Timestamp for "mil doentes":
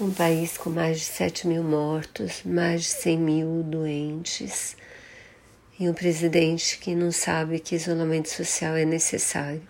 3.18-4.74